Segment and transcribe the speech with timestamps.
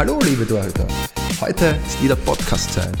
[0.00, 0.86] Hallo liebe Torhüter,
[1.42, 2.96] heute ist wieder Podcast-Zeit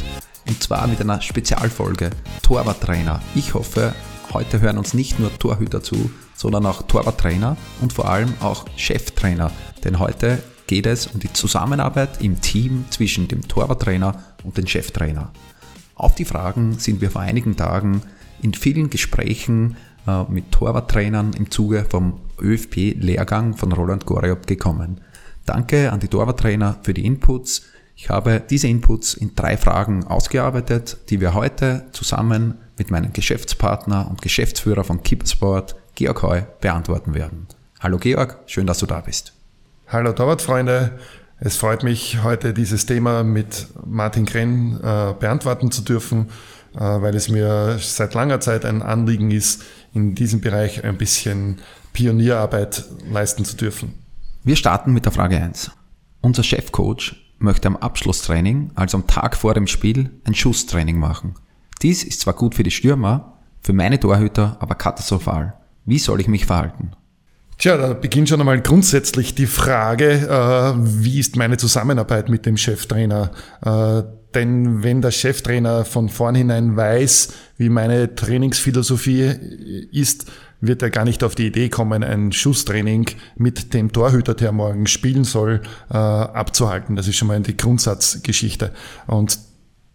[0.46, 2.10] und zwar mit einer Spezialfolge
[2.42, 3.22] Torwarttrainer.
[3.34, 3.94] Ich hoffe,
[4.34, 9.50] heute hören uns nicht nur Torhüter zu, sondern auch Torwarttrainer und vor allem auch Cheftrainer,
[9.82, 15.32] denn heute geht es um die Zusammenarbeit im Team zwischen dem Torwarttrainer und dem Cheftrainer.
[15.94, 18.02] Auf die Fragen sind wir vor einigen Tagen
[18.42, 25.00] in vielen Gesprächen äh, mit Torwarttrainern im Zuge vom ÖFP-Lehrgang von Roland Goriop gekommen.
[25.50, 27.62] Danke an die Torwarttrainer für die Inputs.
[27.96, 34.06] Ich habe diese Inputs in drei Fragen ausgearbeitet, die wir heute zusammen mit meinem Geschäftspartner
[34.08, 37.48] und Geschäftsführer von Keepersport, Georg Heu, beantworten werden.
[37.80, 39.32] Hallo Georg, schön, dass du da bist.
[39.88, 41.00] Hallo Torwartfreunde,
[41.40, 46.28] es freut mich, heute dieses Thema mit Martin Krenn äh, beantworten zu dürfen,
[46.76, 51.58] äh, weil es mir seit langer Zeit ein Anliegen ist, in diesem Bereich ein bisschen
[51.92, 53.94] Pionierarbeit leisten zu dürfen.
[54.42, 55.70] Wir starten mit der Frage 1.
[56.22, 61.34] Unser Chefcoach möchte am Abschlusstraining, also am Tag vor dem Spiel, ein Schusstraining machen.
[61.82, 65.52] Dies ist zwar gut für die Stürmer, für meine Torhüter aber katastrophal.
[65.84, 66.92] Wie soll ich mich verhalten?
[67.58, 72.56] Tja, da beginnt schon einmal grundsätzlich die Frage, äh, wie ist meine Zusammenarbeit mit dem
[72.56, 73.32] Cheftrainer?
[73.62, 74.02] Äh,
[74.34, 80.30] denn wenn der Cheftrainer von vornherein weiß, wie meine Trainingsphilosophie ist,
[80.60, 84.86] wird er gar nicht auf die Idee kommen, ein Schusstraining mit dem Torhüter, der morgen
[84.86, 86.96] spielen soll, äh, abzuhalten.
[86.96, 88.72] Das ist schon mal die Grundsatzgeschichte.
[89.06, 89.38] Und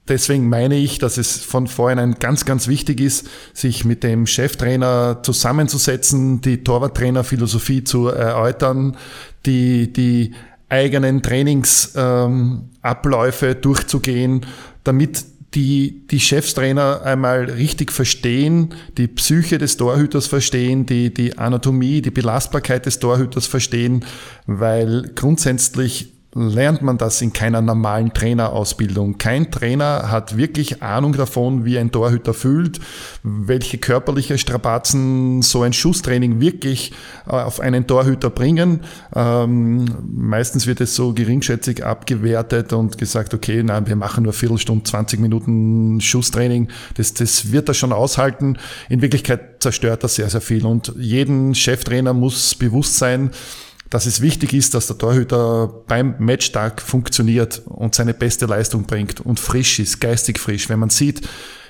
[0.07, 5.23] Deswegen meine ich, dass es von vornherein ganz, ganz wichtig ist, sich mit dem Cheftrainer
[5.23, 8.97] zusammenzusetzen, die Torwarttrainerphilosophie zu erläutern,
[9.47, 10.35] die, die
[10.69, 14.45] eigenen Trainingsabläufe ähm, durchzugehen,
[14.83, 22.01] damit die, die Chefstrainer einmal richtig verstehen, die Psyche des Torhüters verstehen, die, die Anatomie,
[22.01, 24.03] die Belastbarkeit des Torhüters verstehen,
[24.47, 29.17] weil grundsätzlich lernt man das in keiner normalen Trainerausbildung.
[29.17, 32.81] Kein Trainer hat wirklich Ahnung davon, wie ein Torhüter fühlt,
[33.23, 36.91] welche körperliche Strapazen so ein Schusstraining wirklich
[37.25, 38.81] äh, auf einen Torhüter bringen.
[39.15, 44.83] Ähm, meistens wird es so geringschätzig abgewertet und gesagt, okay, nein, wir machen nur Viertelstunde,
[44.83, 46.67] 20 Minuten Schusstraining.
[46.95, 48.57] Das, das wird er schon aushalten.
[48.89, 53.31] In Wirklichkeit zerstört das sehr, sehr viel und jeden Cheftrainer muss bewusst sein,
[53.89, 59.21] dass es wichtig ist, dass der Torhüter beim Matchtag funktioniert und seine beste Leistung bringt
[59.21, 60.69] und frisch ist, geistig frisch.
[60.69, 61.21] Wenn man sieht,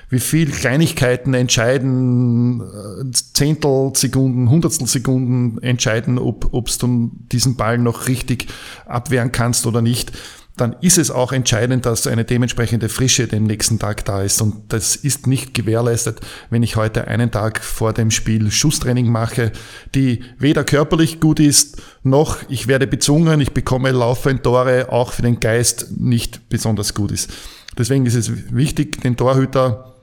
[0.10, 7.78] wie viel Kleinigkeiten entscheiden, äh, Zehntel Sekunden, Hundertstel Sekunden entscheiden, ob, ob du diesen Ball
[7.78, 8.48] noch richtig
[8.86, 10.12] abwehren kannst oder nicht
[10.58, 14.42] dann ist es auch entscheidend, dass eine dementsprechende Frische den nächsten Tag da ist.
[14.42, 19.52] Und das ist nicht gewährleistet, wenn ich heute einen Tag vor dem Spiel Schusstraining mache,
[19.96, 25.24] die weder körperlich gut ist, noch ich werde bezwungen, ich bekomme laufend Tore, auch für
[25.24, 27.32] den Geist nicht besonders gut ist.
[27.78, 29.94] Deswegen ist es wichtig, den Torhüter,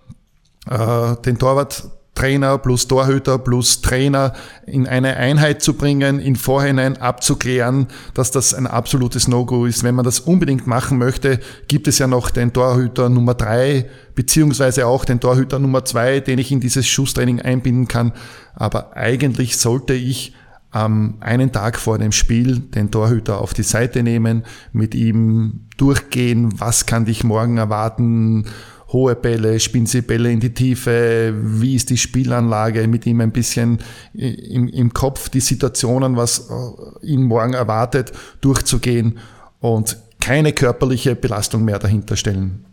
[0.69, 4.35] äh, den Torwart Trainer plus Torhüter plus Trainer
[4.67, 9.83] in eine Einheit zu bringen, in Vorhinein abzuklären, dass das ein absolutes No-Go ist.
[9.83, 14.87] Wenn man das unbedingt machen möchte, gibt es ja noch den Torhüter Nummer drei beziehungsweise
[14.87, 18.13] auch den Torhüter Nummer zwei, den ich in dieses Schusstraining einbinden kann.
[18.55, 20.35] Aber eigentlich sollte ich
[20.71, 26.59] am einen Tag vor dem Spiel den Torhüter auf die Seite nehmen, mit ihm durchgehen,
[26.59, 28.47] was kann dich morgen erwarten,
[28.93, 33.33] hohe Bälle, spielen sie Bälle in die Tiefe, wie ist die Spielanlage, mit ihm ein
[33.33, 33.79] bisschen
[34.13, 39.19] im, im Kopf die Situationen, was äh, ihn morgen erwartet, durchzugehen
[39.61, 42.65] und keine körperliche Belastung mehr dahinter stellen.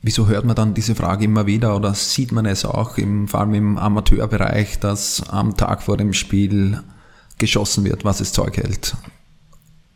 [0.00, 3.40] Wieso hört man dann diese Frage immer wieder oder sieht man es auch im, vor
[3.40, 6.80] allem im Amateurbereich, dass am Tag vor dem Spiel
[7.38, 8.96] geschossen wird, was es Zeug hält?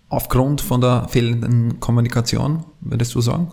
[0.08, 3.52] Aufgrund von der fehlenden Kommunikation, würdest du sagen?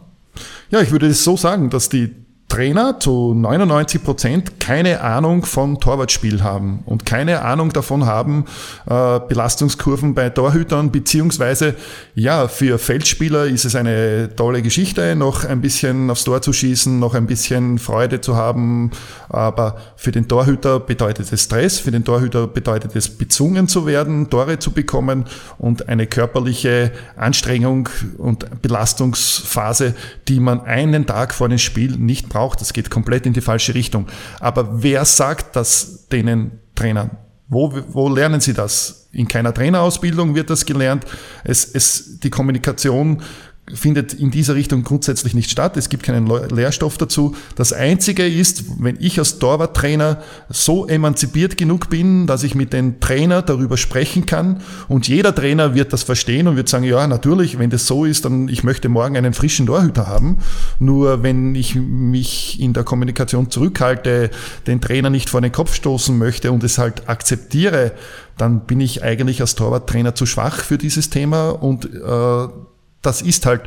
[0.69, 2.15] Ja, ich würde es so sagen, dass die
[2.49, 8.45] Trainer zu 99 Prozent keine Ahnung von Torwartspiel haben und keine Ahnung davon haben,
[8.89, 11.75] äh, Belastungskurven bei Torhütern, beziehungsweise
[12.15, 16.97] ja, für Feldspieler ist es eine tolle Geschichte, noch ein bisschen aufs Tor zu schießen,
[16.97, 18.91] noch ein bisschen Freude zu haben,
[19.29, 24.31] aber für den Torhüter bedeutet es Stress, für den Torhüter bedeutet es bezwungen zu werden,
[24.31, 25.25] Tore zu bekommen
[25.59, 29.93] und eine körperliche Anstrengung und Belastungsphase,
[30.27, 32.61] die man einen Tag vor dem Spiel nicht braucht braucht.
[32.61, 34.07] Das geht komplett in die falsche Richtung.
[34.39, 37.11] Aber wer sagt das denen Trainern?
[37.49, 39.07] Wo, wo lernen sie das?
[39.11, 41.05] In keiner Trainerausbildung wird das gelernt.
[41.43, 43.23] Es, es, die Kommunikation
[43.73, 45.77] findet in dieser Richtung grundsätzlich nicht statt.
[45.77, 47.35] Es gibt keinen Lehrstoff dazu.
[47.55, 52.99] Das Einzige ist, wenn ich als Torwarttrainer so emanzipiert genug bin, dass ich mit dem
[52.99, 57.59] Trainer darüber sprechen kann und jeder Trainer wird das verstehen und wird sagen, ja, natürlich,
[57.59, 60.39] wenn das so ist, dann ich möchte morgen einen frischen Torhüter haben.
[60.79, 64.29] Nur wenn ich mich in der Kommunikation zurückhalte,
[64.67, 67.93] den Trainer nicht vor den Kopf stoßen möchte und es halt akzeptiere,
[68.37, 72.47] dann bin ich eigentlich als Torwarttrainer zu schwach für dieses Thema und äh,
[73.01, 73.63] das ist halt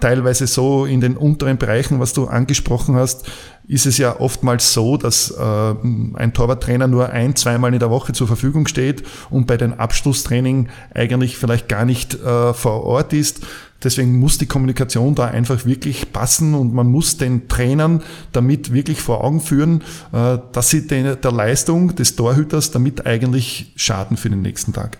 [0.00, 3.24] teilweise so in den unteren Bereichen, was du angesprochen hast,
[3.66, 8.12] ist es ja oftmals so, dass äh, ein Torwarttrainer nur ein, zweimal in der Woche
[8.12, 13.46] zur Verfügung steht und bei den Abschlusstraining eigentlich vielleicht gar nicht äh, vor Ort ist.
[13.82, 18.02] Deswegen muss die Kommunikation da einfach wirklich passen und man muss den Trainern
[18.32, 19.82] damit wirklich vor Augen führen,
[20.12, 24.98] äh, dass sie der Leistung des Torhüters damit eigentlich schaden für den nächsten Tag.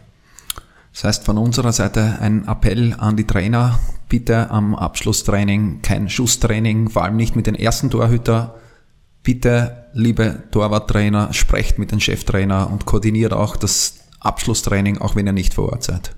[0.95, 6.89] Das heißt von unserer Seite ein Appell an die Trainer, bitte am Abschlusstraining kein Schusstraining,
[6.89, 8.55] vor allem nicht mit den ersten Torhüter.
[9.25, 15.33] Bitte, liebe Torwarttrainer, sprecht mit den Cheftrainer und koordiniert auch das Abschlusstraining, auch wenn ihr
[15.33, 16.15] nicht vor Ort seid.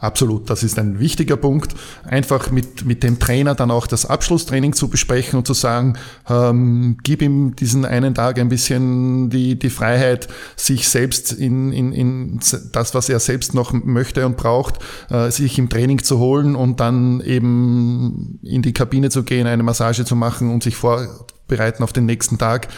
[0.00, 1.74] Absolut, das ist ein wichtiger Punkt.
[2.04, 6.96] Einfach mit, mit dem Trainer dann auch das Abschlusstraining zu besprechen und zu sagen, ähm,
[7.02, 12.40] gib ihm diesen einen Tag ein bisschen die, die Freiheit, sich selbst in, in, in
[12.72, 14.78] das, was er selbst noch möchte und braucht,
[15.10, 19.62] äh, sich im Training zu holen und dann eben in die Kabine zu gehen, eine
[19.62, 22.68] Massage zu machen und sich vorbereiten auf den nächsten Tag.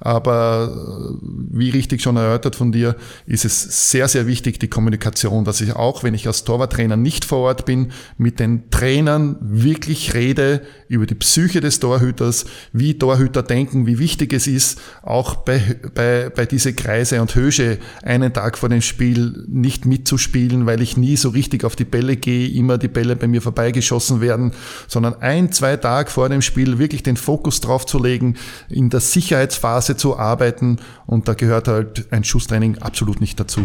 [0.00, 5.44] Aber äh, wie richtig schon erörtert von dir, ist es sehr, sehr wichtig, die Kommunikation,
[5.44, 10.14] dass ich auch, wenn ich als Torwarttrainer nicht vor Ort bin, mit den Trainern wirklich
[10.14, 15.78] rede über die Psyche des Torhüters, wie Torhüter denken, wie wichtig es ist, auch bei,
[15.94, 20.96] bei, bei diese Kreise und Hösche einen Tag vor dem Spiel nicht mitzuspielen, weil ich
[20.96, 24.52] nie so richtig auf die Bälle gehe, immer die Bälle bei mir vorbeigeschossen werden,
[24.88, 28.36] sondern ein, zwei Tage vor dem Spiel wirklich den Fokus drauf zu legen,
[28.68, 33.64] in der Sicherheitsphase Klasse zu arbeiten und da gehört halt ein Schusstraining absolut nicht dazu.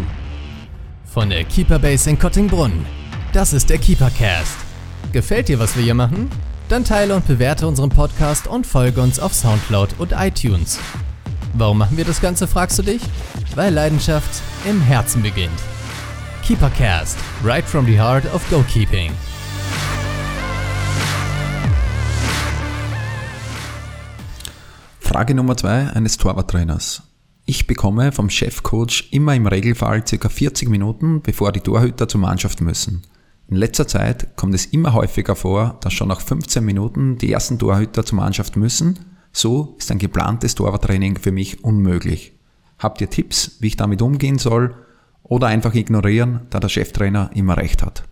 [1.04, 2.84] Von der Keeper Base in Kottingbrunn.
[3.32, 4.56] Das ist der Keepercast.
[5.12, 6.28] Gefällt dir, was wir hier machen?
[6.68, 10.80] Dann teile und bewerte unseren Podcast und folge uns auf Soundcloud und iTunes.
[11.54, 13.02] Warum machen wir das Ganze, fragst du dich?
[13.54, 15.60] Weil Leidenschaft im Herzen beginnt.
[16.44, 19.12] Keepercast, right from the heart of goalkeeping.
[25.06, 27.04] Frage Nummer zwei eines Torwarttrainers.
[27.44, 30.28] Ich bekomme vom Chefcoach immer im Regelfall ca.
[30.28, 33.02] 40 Minuten, bevor die Torhüter zur Mannschaft müssen.
[33.46, 37.56] In letzter Zeit kommt es immer häufiger vor, dass schon nach 15 Minuten die ersten
[37.56, 38.98] Torhüter zur Mannschaft müssen.
[39.30, 42.32] So ist ein geplantes Torwarttraining für mich unmöglich.
[42.80, 44.74] Habt ihr Tipps, wie ich damit umgehen soll?
[45.22, 48.02] Oder einfach ignorieren, da der Cheftrainer immer recht hat?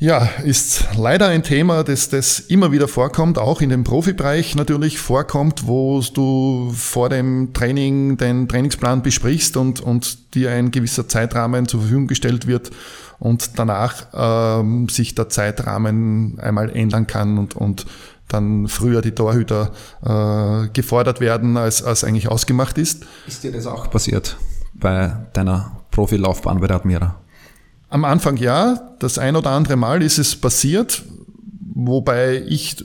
[0.00, 5.00] Ja, ist leider ein Thema, das, das immer wieder vorkommt, auch in dem Profibereich natürlich
[5.00, 11.66] vorkommt, wo du vor dem Training den Trainingsplan besprichst und, und dir ein gewisser Zeitrahmen
[11.66, 12.70] zur Verfügung gestellt wird
[13.18, 17.84] und danach ähm, sich der Zeitrahmen einmal ändern kann und, und
[18.28, 19.72] dann früher die Torhüter
[20.04, 23.04] äh, gefordert werden, als, als eigentlich ausgemacht ist.
[23.26, 24.36] Ist dir das auch passiert
[24.74, 27.16] bei deiner Profilaufbahn bei der Admira?
[27.88, 31.02] Am Anfang ja, das ein oder andere Mal ist es passiert,
[31.74, 32.84] wobei ich äh,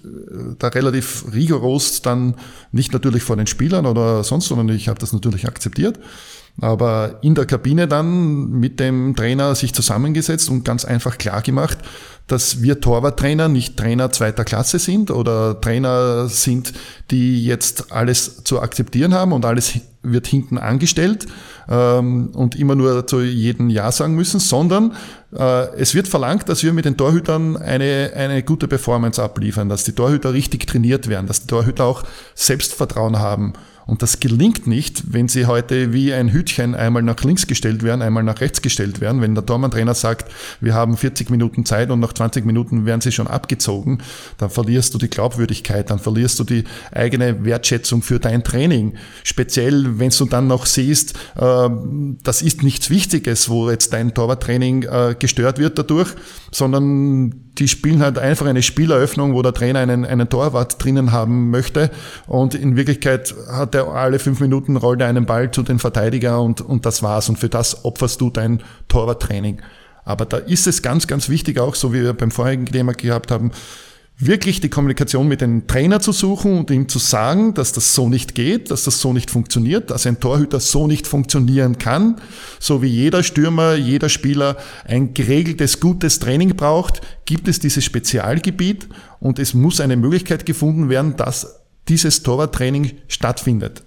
[0.59, 2.35] da relativ rigoros dann
[2.71, 5.99] nicht natürlich vor den Spielern oder sonst, sondern ich habe das natürlich akzeptiert,
[6.61, 11.79] aber in der Kabine dann mit dem Trainer sich zusammengesetzt und ganz einfach klar gemacht,
[12.27, 16.71] dass wir Torwarttrainer nicht Trainer zweiter Klasse sind oder Trainer sind,
[17.11, 19.73] die jetzt alles zu akzeptieren haben und alles
[20.03, 21.25] wird hinten angestellt
[21.69, 24.93] ähm, und immer nur zu jedem Ja sagen müssen, sondern
[25.35, 29.83] äh, es wird verlangt, dass wir mit den Torhütern eine, eine gute Performance abliefern, dass
[29.83, 32.03] die Torhüter richtig trainiert werden, dass die Torhüter auch
[32.35, 33.53] Selbstvertrauen haben
[33.85, 38.01] und das gelingt nicht, wenn sie heute wie ein Hütchen einmal nach links gestellt werden,
[38.01, 39.21] einmal nach rechts gestellt werden.
[39.21, 43.11] Wenn der Tormann-Trainer sagt, wir haben 40 Minuten Zeit und nach 20 Minuten werden sie
[43.11, 43.99] schon abgezogen,
[44.37, 48.93] dann verlierst du die Glaubwürdigkeit, dann verlierst du die eigene Wertschätzung für dein Training.
[49.23, 51.43] Speziell, wenn du dann noch siehst, äh,
[52.23, 56.09] das ist nichts Wichtiges, wo jetzt dein Torwarttraining äh, gestört wird dadurch,
[56.51, 61.49] sondern die spielen halt einfach eine Spieleröffnung, wo der Trainer einen, einen Torwart drinnen haben
[61.49, 61.91] möchte.
[62.27, 66.41] Und in Wirklichkeit hat er alle fünf Minuten rollt er einen Ball zu den Verteidiger
[66.41, 67.29] und, und das war's.
[67.29, 69.61] Und für das opferst du dein Torwarttraining.
[70.05, 73.31] Aber da ist es ganz, ganz wichtig auch, so wie wir beim vorigen Thema gehabt
[73.31, 73.51] haben,
[74.25, 78.09] wirklich die Kommunikation mit dem Trainer zu suchen und ihm zu sagen, dass das so
[78.09, 82.21] nicht geht, dass das so nicht funktioniert, dass ein Torhüter so nicht funktionieren kann,
[82.59, 88.87] so wie jeder Stürmer, jeder Spieler ein geregeltes, gutes Training braucht, gibt es dieses Spezialgebiet
[89.19, 93.83] und es muss eine Möglichkeit gefunden werden, dass dieses Torwarttraining stattfindet.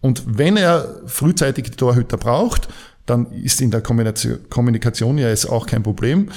[0.00, 2.68] Und wenn er frühzeitig die Torhüter braucht,
[3.06, 6.28] dann ist in der Kommunikation ja jetzt auch kein Problem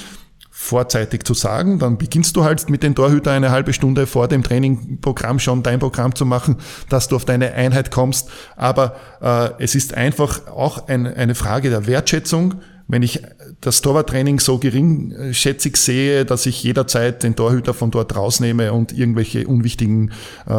[0.62, 1.78] vorzeitig zu sagen.
[1.78, 5.78] Dann beginnst du halt mit den Torhüter eine halbe Stunde vor dem Trainingprogramm schon dein
[5.78, 6.56] Programm zu machen,
[6.90, 8.28] dass du auf deine Einheit kommst.
[8.56, 12.56] Aber äh, es ist einfach auch ein, eine Frage der Wertschätzung.
[12.88, 13.22] Wenn ich
[13.62, 19.46] das Torwarttraining so geringschätzig sehe, dass ich jederzeit den Torhüter von dort rausnehme und irgendwelche
[19.46, 20.10] unwichtigen
[20.46, 20.50] äh,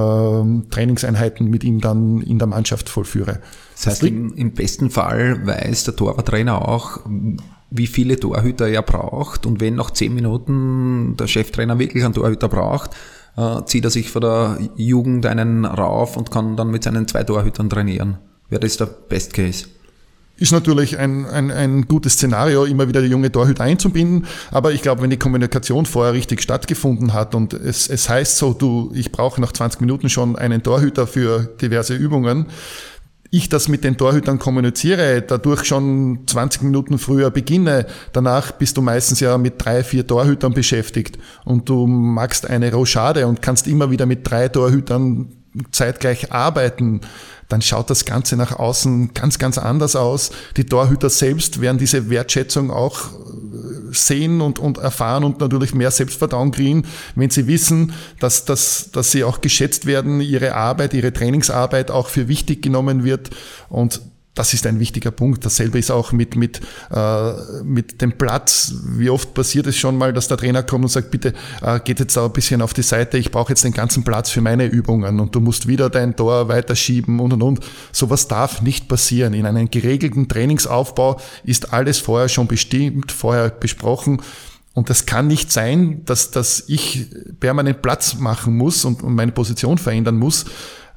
[0.72, 3.40] Trainingseinheiten mit ihm dann in der Mannschaft vollführe.
[3.76, 7.02] Das heißt, im, im besten Fall weiß der Torwarttrainer auch,
[7.72, 9.46] wie viele Torhüter er braucht.
[9.46, 12.92] Und wenn nach zehn Minuten der Cheftrainer wirklich einen Torhüter braucht,
[13.38, 17.24] äh, zieht er sich von der Jugend einen rauf und kann dann mit seinen zwei
[17.24, 18.18] Torhütern trainieren.
[18.50, 19.66] Wäre das der Best Case?
[20.38, 24.26] Ist natürlich ein, ein, ein gutes Szenario, immer wieder die junge Torhüter einzubinden.
[24.50, 28.54] Aber ich glaube, wenn die Kommunikation vorher richtig stattgefunden hat und es, es heißt so,
[28.54, 32.48] du, ich brauche nach 20 Minuten schon einen Torhüter für diverse Übungen,
[33.32, 38.82] ich das mit den Torhütern kommuniziere, dadurch schon 20 Minuten früher beginne, danach bist du
[38.82, 43.90] meistens ja mit drei, vier Torhütern beschäftigt und du magst eine Rochade und kannst immer
[43.90, 45.41] wieder mit drei Torhütern
[45.72, 47.02] zeitgleich arbeiten,
[47.50, 50.32] dann schaut das Ganze nach außen ganz, ganz anders aus.
[50.56, 55.92] Die Torhüter selbst werden diese Wertschätzung auch äh, sehen und, und erfahren und natürlich mehr
[55.92, 61.12] Selbstvertrauen kriegen, wenn sie wissen, dass, dass, dass sie auch geschätzt werden, ihre Arbeit, ihre
[61.12, 63.32] Trainingsarbeit auch für wichtig genommen wird
[63.68, 64.02] und
[64.34, 65.46] das ist ein wichtiger Punkt.
[65.46, 68.74] Dasselbe ist auch mit, mit, äh, mit dem Platz.
[68.86, 72.00] Wie oft passiert es schon mal, dass der Trainer kommt und sagt, bitte äh, geht
[72.00, 74.66] jetzt da ein bisschen auf die Seite, ich brauche jetzt den ganzen Platz für meine
[74.66, 77.60] Übungen und du musst wieder dein Tor weiterschieben und und und.
[77.92, 79.34] Sowas darf nicht passieren.
[79.34, 84.22] In einem geregelten Trainingsaufbau ist alles vorher schon bestimmt, vorher besprochen.
[84.74, 87.08] Und das kann nicht sein, dass, dass ich
[87.40, 90.46] permanent Platz machen muss und meine Position verändern muss,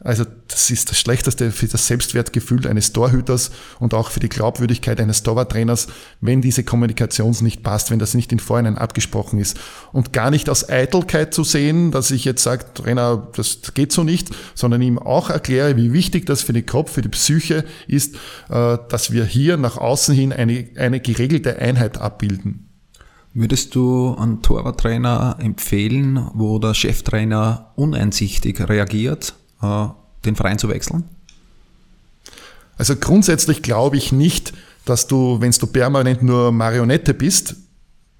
[0.05, 3.51] also das ist das Schlechteste für das Selbstwertgefühl eines Torhüters
[3.81, 5.87] und auch für die Glaubwürdigkeit eines Torwarttrainers,
[6.21, 9.59] wenn diese Kommunikation nicht passt, wenn das nicht in Vorhinein abgesprochen ist.
[9.93, 14.05] Und gar nicht aus Eitelkeit zu sehen, dass ich jetzt sage, Trainer, das geht so
[14.05, 18.17] nicht, sondern ihm auch erkläre, wie wichtig das für den Kopf, für die Psyche ist,
[18.51, 22.64] äh, dass wir hier nach außen hin eine, eine geregelte Einheit abbilden.
[23.37, 29.89] Würdest du einen Torwarttrainer empfehlen, wo der Cheftrainer uneinsichtig reagiert äh,
[30.25, 31.03] den Verein zu wechseln?
[32.79, 34.53] Also grundsätzlich glaube ich nicht,
[34.85, 37.57] dass du, wenn du permanent nur Marionette bist,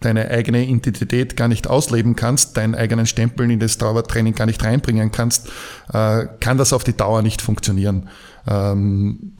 [0.01, 4.65] deine eigene Identität gar nicht ausleben kannst, deinen eigenen Stempel in das Training gar nicht
[4.65, 5.49] reinbringen kannst,
[5.93, 8.09] äh, kann das auf die Dauer nicht funktionieren.
[8.47, 9.33] Ähm,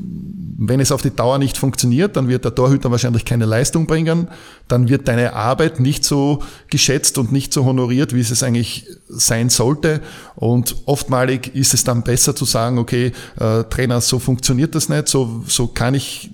[0.57, 4.29] wenn es auf die Dauer nicht funktioniert, dann wird der Torhüter wahrscheinlich keine Leistung bringen,
[4.67, 9.51] dann wird deine Arbeit nicht so geschätzt und nicht so honoriert, wie es eigentlich sein
[9.51, 10.01] sollte.
[10.37, 15.09] Und oftmalig ist es dann besser zu sagen, okay, äh, Trainer, so funktioniert das nicht,
[15.09, 16.31] so, so kann ich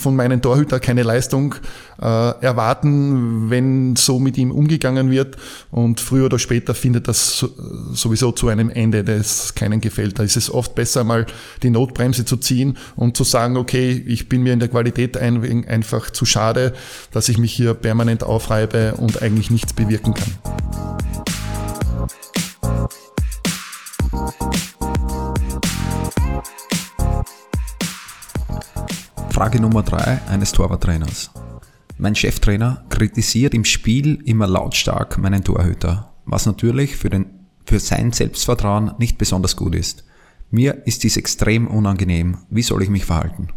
[0.00, 1.56] von meinen Torhüter keine Leistung
[2.02, 5.36] äh, erwarten, wenn so mit ihm umgegangen wird.
[5.70, 7.46] Und früher oder später findet das
[7.92, 10.18] sowieso zu einem Ende, das keinen gefällt.
[10.18, 11.26] Da ist es oft besser, mal
[11.62, 15.66] die Notbremse zu ziehen und zu sagen, okay, ich bin mir in der Qualität ein,
[15.66, 16.74] einfach zu schade,
[17.12, 20.32] dass ich mich hier permanent aufreibe und eigentlich nichts bewirken kann.
[29.30, 31.30] Frage Nummer drei eines Torwarttrainers.
[32.02, 37.26] Mein Cheftrainer kritisiert im Spiel immer lautstark meinen Torhüter, was natürlich für, den,
[37.64, 40.02] für sein Selbstvertrauen nicht besonders gut ist.
[40.50, 42.38] Mir ist dies extrem unangenehm.
[42.50, 43.50] Wie soll ich mich verhalten?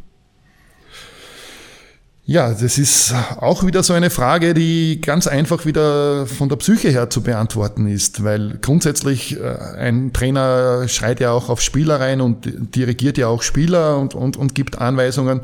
[2.25, 6.89] Ja, das ist auch wieder so eine Frage, die ganz einfach wieder von der Psyche
[6.89, 12.21] her zu beantworten ist, weil grundsätzlich äh, ein Trainer schreit ja auch auf Spieler rein
[12.21, 15.41] und dirigiert ja auch Spieler und, und, und gibt Anweisungen.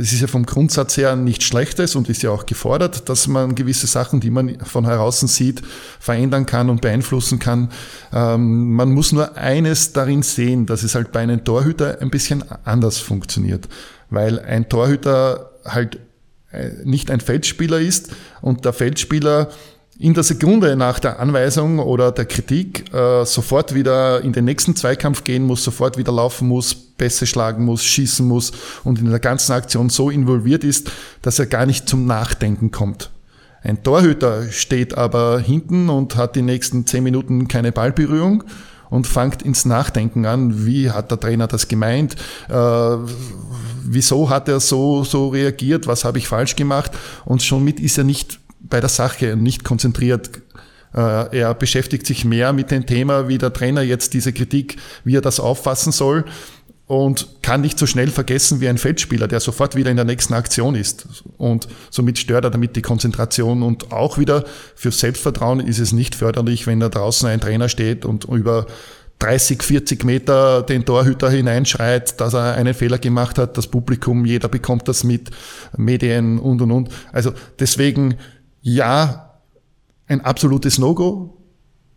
[0.00, 3.54] Es ist ja vom Grundsatz her nichts Schlechtes und ist ja auch gefordert, dass man
[3.54, 5.62] gewisse Sachen, die man von heraußen sieht,
[6.00, 7.70] verändern kann und beeinflussen kann.
[8.12, 12.44] Ähm, man muss nur eines darin sehen, dass es halt bei einem Torhüter ein bisschen
[12.64, 13.68] anders funktioniert,
[14.10, 15.98] weil ein Torhüter halt
[16.50, 18.10] äh, nicht ein Feldspieler ist
[18.40, 19.50] und der Feldspieler
[19.98, 24.74] in der Sekunde nach der Anweisung oder der Kritik äh, sofort wieder in den nächsten
[24.74, 29.20] Zweikampf gehen muss, sofort wieder laufen muss, Pässe schlagen muss, schießen muss und in der
[29.20, 30.90] ganzen Aktion so involviert ist,
[31.22, 33.10] dass er gar nicht zum Nachdenken kommt.
[33.62, 38.44] Ein Torhüter steht aber hinten und hat die nächsten zehn Minuten keine Ballberührung
[38.90, 42.16] und fängt ins Nachdenken an, wie hat der Trainer das gemeint,
[42.48, 42.96] äh,
[43.84, 46.92] wieso hat er so, so reagiert, was habe ich falsch gemacht?
[47.24, 50.30] Und schon mit ist er nicht bei der Sache nicht konzentriert.
[50.94, 55.16] Äh, er beschäftigt sich mehr mit dem Thema, wie der Trainer jetzt diese Kritik, wie
[55.16, 56.24] er das auffassen soll
[56.86, 60.34] und kann nicht so schnell vergessen wie ein Feldspieler, der sofort wieder in der nächsten
[60.34, 61.06] Aktion ist.
[61.38, 64.44] Und somit stört er damit die Konzentration und auch wieder
[64.74, 68.66] für Selbstvertrauen ist es nicht förderlich, wenn da draußen ein Trainer steht und über
[69.20, 74.48] 30, 40 Meter den Torhüter hineinschreit, dass er einen Fehler gemacht hat, das Publikum, jeder
[74.48, 75.30] bekommt das mit,
[75.76, 76.88] Medien und und und.
[77.12, 78.16] Also deswegen
[78.64, 79.40] ja,
[80.06, 81.36] ein absolutes No-Go.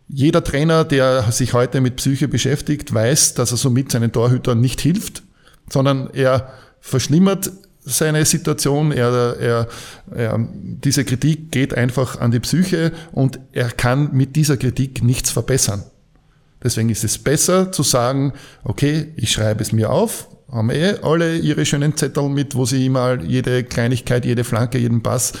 [0.06, 4.80] Jeder Trainer, der sich heute mit Psyche beschäftigt, weiß, dass er somit seinen Torhütern nicht
[4.80, 5.22] hilft,
[5.70, 8.92] sondern er verschlimmert seine Situation.
[8.92, 9.68] Er, er,
[10.14, 15.30] er, diese Kritik geht einfach an die Psyche und er kann mit dieser Kritik nichts
[15.30, 15.84] verbessern.
[16.62, 21.38] Deswegen ist es besser zu sagen, okay, ich schreibe es mir auf, haben eh alle
[21.38, 25.32] ihre schönen Zettel mit, wo sie mal jede Kleinigkeit, jede Flanke, jeden Pass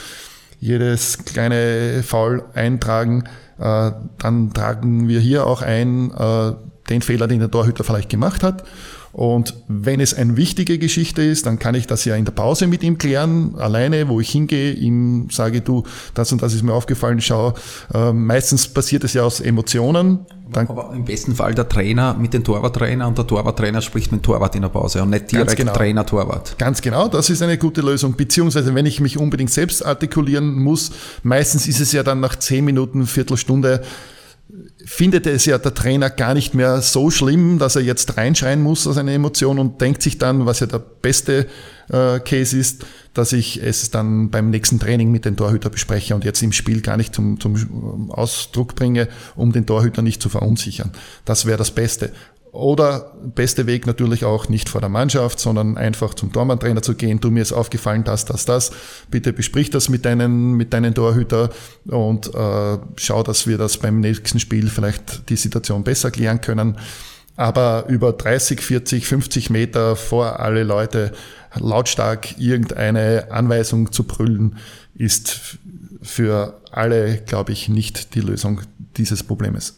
[0.60, 3.24] jedes kleine Foul eintragen,
[3.58, 6.52] äh, dann tragen wir hier auch ein äh,
[6.88, 8.64] den Fehler, den der Torhüter vielleicht gemacht hat.
[9.12, 12.66] Und wenn es eine wichtige Geschichte ist, dann kann ich das ja in der Pause
[12.66, 15.84] mit ihm klären, alleine, wo ich hingehe, ihm sage, du,
[16.14, 17.54] das und das ist mir aufgefallen, schau,
[17.94, 20.26] äh, meistens passiert es ja aus Emotionen.
[20.50, 24.22] Dann Aber im besten Fall der Trainer mit dem Torwarttrainer und der Torwarttrainer spricht mit
[24.22, 25.74] dem Torwart in der Pause und nicht direkt genau.
[25.74, 26.56] Trainer-Torwart.
[26.58, 28.16] Ganz genau, das ist eine gute Lösung.
[28.16, 30.90] Beziehungsweise, wenn ich mich unbedingt selbst artikulieren muss,
[31.22, 33.82] meistens ist es ja dann nach zehn Minuten, Viertelstunde,
[34.84, 38.86] findet es ja der Trainer gar nicht mehr so schlimm, dass er jetzt reinschreien muss
[38.86, 41.46] aus einer Emotion und denkt sich dann, was ja der beste
[41.90, 46.24] äh, Case ist, dass ich es dann beim nächsten Training mit dem Torhüter bespreche und
[46.24, 50.92] jetzt im Spiel gar nicht zum, zum Ausdruck bringe, um den Torhüter nicht zu verunsichern.
[51.24, 52.12] Das wäre das Beste.
[52.58, 57.20] Oder beste Weg natürlich auch nicht vor der Mannschaft, sondern einfach zum Tormann-Trainer zu gehen.
[57.20, 58.72] Du mir ist aufgefallen, das, das, das.
[59.12, 61.50] Bitte besprich das mit deinen, mit deinen Torhüter
[61.86, 66.78] und äh, schau, dass wir das beim nächsten Spiel vielleicht die Situation besser klären können.
[67.36, 71.12] Aber über 30, 40, 50 Meter vor alle Leute
[71.54, 74.56] lautstark irgendeine Anweisung zu brüllen,
[74.96, 75.58] ist
[76.02, 78.62] für alle, glaube ich, nicht die Lösung
[78.96, 79.77] dieses Problems.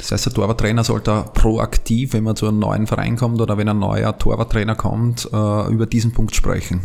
[0.00, 3.68] Das heißt, der Torwarttrainer sollte proaktiv, wenn man zu einem neuen Verein kommt oder wenn
[3.68, 6.80] ein neuer Torwarttrainer kommt, äh, über diesen Punkt sprechen.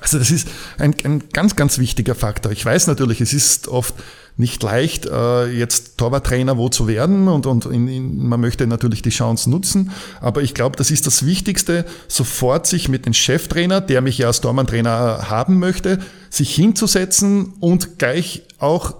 [0.00, 2.52] Also das ist ein, ein ganz, ganz wichtiger Faktor.
[2.52, 3.94] Ich weiß natürlich, es ist oft
[4.36, 9.02] nicht leicht, äh, jetzt Torwarttrainer wo zu werden und, und in, in, man möchte natürlich
[9.02, 9.90] die Chance nutzen.
[10.20, 14.28] Aber ich glaube, das ist das Wichtigste, sofort sich mit dem Cheftrainer, der mich ja
[14.28, 15.98] als Tormann-Trainer haben möchte,
[16.30, 18.94] sich hinzusetzen und gleich auch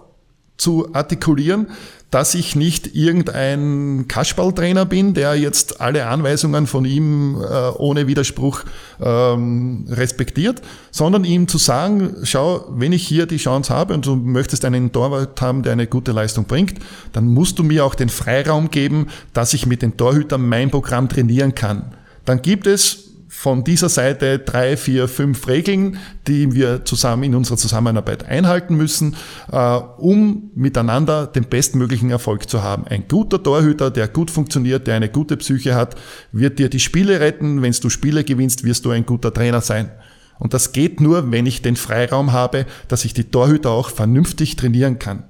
[0.58, 1.68] zu artikulieren,
[2.10, 8.64] dass ich nicht irgendein Kasperltrainer bin, der jetzt alle Anweisungen von ihm äh, ohne Widerspruch
[9.00, 14.16] ähm, respektiert, sondern ihm zu sagen, schau, wenn ich hier die Chance habe und du
[14.16, 16.80] möchtest einen Torwart haben, der eine gute Leistung bringt,
[17.12, 21.08] dann musst du mir auch den Freiraum geben, dass ich mit den Torhütern mein Programm
[21.08, 21.94] trainieren kann.
[22.24, 23.09] Dann gibt es
[23.40, 29.16] von dieser Seite drei, vier, fünf Regeln, die wir zusammen in unserer Zusammenarbeit einhalten müssen,
[29.50, 32.86] äh, um miteinander den bestmöglichen Erfolg zu haben.
[32.86, 35.96] Ein guter Torhüter, der gut funktioniert, der eine gute Psyche hat,
[36.32, 37.62] wird dir die Spiele retten.
[37.62, 39.90] Wenn du Spiele gewinnst, wirst du ein guter Trainer sein.
[40.38, 44.56] Und das geht nur, wenn ich den Freiraum habe, dass ich die Torhüter auch vernünftig
[44.56, 45.24] trainieren kann.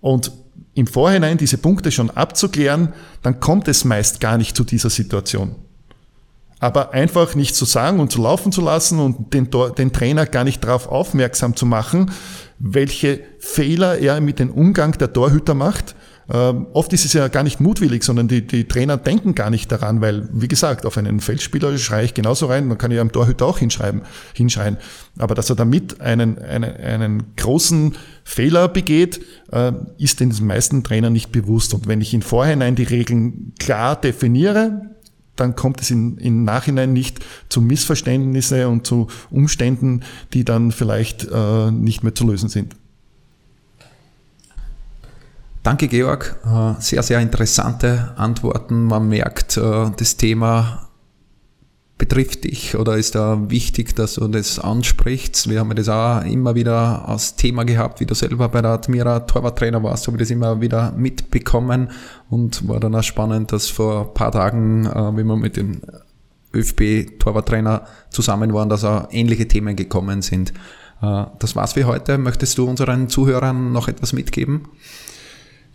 [0.00, 0.32] Und
[0.74, 5.54] im Vorhinein diese Punkte schon abzuklären, dann kommt es meist gar nicht zu dieser Situation.
[6.58, 10.44] Aber einfach nicht zu sagen und zu laufen zu lassen und den, den Trainer gar
[10.44, 12.10] nicht darauf aufmerksam zu machen,
[12.58, 15.94] welche Fehler er mit dem Umgang der Torhüter macht.
[16.28, 19.70] Ähm, oft ist es ja gar nicht mutwillig, sondern die, die Trainer denken gar nicht
[19.70, 23.12] daran, weil, wie gesagt, auf einen Feldspieler schreie ich genauso rein, man kann ja am
[23.12, 24.02] Torhüter auch hinschreiben,
[24.34, 24.76] hinschreien.
[25.18, 29.20] Aber dass er damit einen, einen, einen großen Fehler begeht,
[29.52, 31.74] äh, ist den meisten Trainern nicht bewusst.
[31.74, 34.95] Und wenn ich in Vorhinein die Regeln klar definiere,
[35.36, 41.70] dann kommt es im, Nachhinein nicht zu Missverständnisse und zu Umständen, die dann vielleicht äh,
[41.70, 42.74] nicht mehr zu lösen sind.
[45.62, 46.36] Danke, Georg.
[46.44, 48.84] Äh, sehr, sehr interessante Antworten.
[48.84, 50.85] Man merkt, äh, das Thema
[51.98, 55.48] betrifft dich oder ist da wichtig, dass du das ansprichst?
[55.48, 59.20] Wir haben das auch immer wieder als Thema gehabt, wie du selber bei der Admira
[59.20, 61.90] Torwarttrainer warst, habe ich das immer wieder mitbekommen
[62.28, 65.80] und war dann auch spannend, dass vor ein paar Tagen, äh, wie wir mit dem
[66.54, 70.52] ÖFB Torwarttrainer zusammen waren, dass auch ähnliche Themen gekommen sind.
[71.00, 72.18] Äh, das war's für heute.
[72.18, 74.68] Möchtest du unseren Zuhörern noch etwas mitgeben?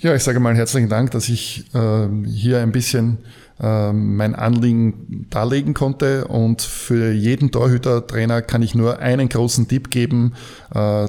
[0.04, 3.20] Ja, ich sage mal herzlichen Dank, dass ich äh, hier ein bisschen
[3.60, 6.26] äh, mein Anliegen darlegen konnte.
[6.26, 10.34] Und für jeden Torhüter-Trainer kann ich nur einen großen Tipp geben.
[10.74, 11.08] Äh,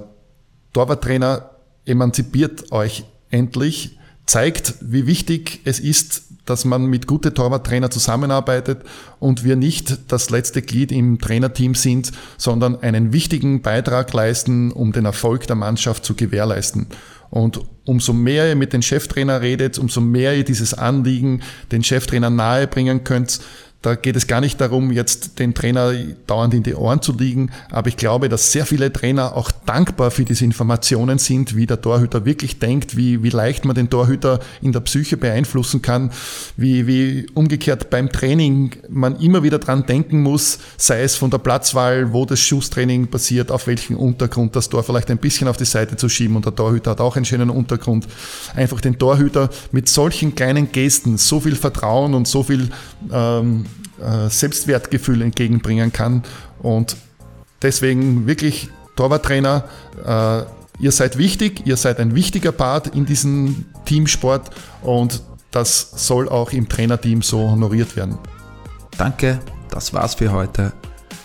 [0.74, 1.52] Torwarttrainer,
[1.87, 8.83] emanzipiert euch endlich, zeigt, wie wichtig es ist, dass man mit guten Torwarttrainer zusammenarbeitet
[9.20, 14.92] und wir nicht das letzte Glied im Trainerteam sind, sondern einen wichtigen Beitrag leisten, um
[14.92, 16.88] den Erfolg der Mannschaft zu gewährleisten.
[17.33, 21.40] Und umso mehr ihr mit den Cheftrainer redet, umso mehr ihr dieses Anliegen
[21.73, 23.40] den Cheftrainer nahebringen könnt,
[23.83, 25.92] da geht es gar nicht darum, jetzt den Trainer
[26.29, 30.12] dauernd in die Ohren zu liegen, aber ich glaube, dass sehr viele Trainer auch dankbar
[30.12, 34.38] für diese Informationen sind, wie der Torhüter wirklich denkt, wie, wie leicht man den Torhüter
[34.61, 36.12] in der Psyche beeinflussen kann,
[36.57, 41.38] wie, wie umgekehrt beim Training man immer wieder dran denken muss, sei es von der
[41.38, 45.64] Platzwahl, wo das Schusstraining passiert, auf welchen Untergrund das Tor vielleicht ein bisschen auf die
[45.64, 48.07] Seite zu schieben und der Torhüter hat auch einen schönen Untergrund.
[48.55, 52.71] Einfach den Torhüter mit solchen kleinen Gesten so viel Vertrauen und so viel
[53.12, 53.66] ähm,
[54.02, 56.22] äh, Selbstwertgefühl entgegenbringen kann.
[56.60, 56.96] Und
[57.62, 59.64] deswegen wirklich Torwarttrainer,
[60.04, 64.50] äh, ihr seid wichtig, ihr seid ein wichtiger Part in diesem Teamsport
[64.82, 68.18] und das soll auch im Trainerteam so honoriert werden.
[68.96, 70.72] Danke, das war's für heute.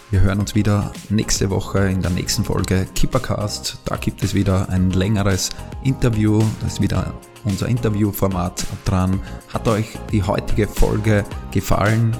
[0.09, 3.77] Wir hören uns wieder nächste Woche in der nächsten Folge Kippercast.
[3.83, 5.49] Da gibt es wieder ein längeres
[5.83, 6.41] Interview.
[6.61, 7.13] Das ist wieder
[7.43, 9.19] unser Interviewformat dran.
[9.53, 12.15] Hat euch die heutige Folge gefallen?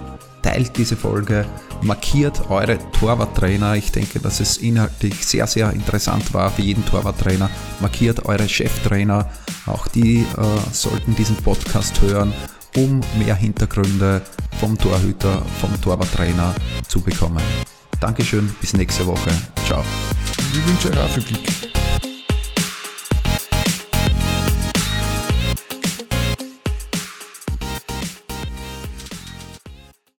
[0.48, 1.46] Teilt diese Folge,
[1.82, 3.76] markiert eure Torwarttrainer.
[3.76, 7.50] Ich denke, dass es inhaltlich sehr, sehr interessant war für jeden Torwarttrainer.
[7.82, 9.30] Markiert eure Cheftrainer.
[9.66, 10.26] Auch die äh,
[10.72, 12.34] sollten diesen Podcast hören,
[12.78, 14.22] um mehr Hintergründe
[14.60, 16.56] vom Torhüter, vom Torwarttrainer
[16.88, 17.44] zu bekommen.
[18.00, 19.32] Dankeschön, bis nächste Woche.
[19.66, 19.84] Ciao.
[20.54, 21.77] Ich wünsche euch auch viel Glück.